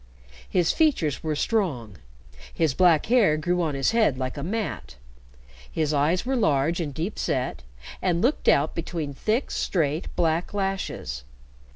His 0.49 0.71
features 0.71 1.21
were 1.21 1.35
strong, 1.35 1.99
his 2.51 2.73
black 2.73 3.05
hair 3.05 3.37
grew 3.37 3.61
on 3.61 3.75
his 3.75 3.91
head 3.91 4.17
like 4.17 4.35
a 4.35 4.41
mat, 4.41 4.95
his 5.71 5.93
eyes 5.93 6.25
were 6.25 6.35
large 6.35 6.79
and 6.79 6.91
deep 6.91 7.19
set, 7.19 7.61
and 8.01 8.19
looked 8.19 8.47
out 8.47 8.73
between 8.73 9.13
thick, 9.13 9.51
straight, 9.51 10.07
black 10.15 10.55
lashes. 10.55 11.23